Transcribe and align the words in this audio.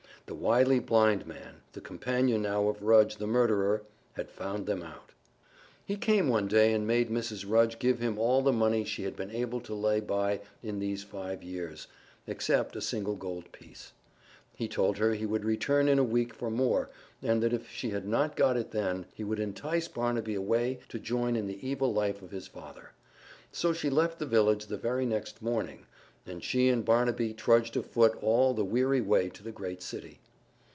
The 0.27 0.35
wily 0.35 0.79
blind 0.79 1.27
man, 1.27 1.55
the 1.73 1.81
companion 1.81 2.43
now 2.43 2.69
of 2.69 2.83
Rudge, 2.83 3.17
the 3.17 3.27
murderer, 3.27 3.81
had 4.13 4.29
found 4.29 4.65
them 4.65 4.81
out! 4.81 5.09
He 5.85 5.97
came 5.97 6.29
one 6.29 6.47
day 6.47 6.71
and 6.73 6.87
made 6.87 7.09
Mrs. 7.09 7.43
Rudge 7.45 7.79
give 7.79 7.99
him 7.99 8.17
all 8.17 8.41
the 8.41 8.53
money 8.53 8.85
she 8.85 9.03
had 9.03 9.17
been 9.17 9.29
able 9.31 9.59
to 9.59 9.73
lay 9.75 9.99
by 9.99 10.39
in 10.63 10.79
these 10.79 11.03
five 11.03 11.43
years 11.43 11.87
except 12.27 12.77
a 12.77 12.81
single 12.81 13.15
gold 13.17 13.51
piece. 13.51 13.91
He 14.55 14.69
told 14.69 14.99
her 14.99 15.15
he 15.15 15.25
would 15.25 15.43
return 15.43 15.89
in 15.89 15.99
a 15.99 16.03
week 16.03 16.33
for 16.33 16.49
more 16.49 16.89
and 17.21 17.43
that 17.43 17.51
if 17.51 17.69
she 17.69 17.89
had 17.89 18.07
not 18.07 18.37
got 18.37 18.55
it 18.55 18.71
then, 18.71 19.07
he 19.13 19.25
would 19.25 19.39
entice 19.39 19.89
Barnaby 19.89 20.35
away 20.35 20.79
to 20.87 20.97
join 20.97 21.35
in 21.35 21.45
the 21.47 21.67
evil 21.67 21.91
life 21.93 22.21
of 22.21 22.31
his 22.31 22.47
father. 22.47 22.91
So 23.51 23.73
she 23.73 23.89
left 23.89 24.17
the 24.17 24.25
village 24.25 24.67
the 24.67 24.77
very 24.77 25.05
next 25.05 25.41
morning, 25.41 25.87
and 26.27 26.43
she 26.43 26.69
and 26.69 26.85
Barnaby 26.85 27.33
trudged 27.33 27.75
afoot 27.75 28.15
all 28.21 28.53
the 28.53 28.63
weary 28.63 29.01
way 29.01 29.27
to 29.29 29.41
the 29.41 29.51
great 29.51 29.81
city. 29.81 30.19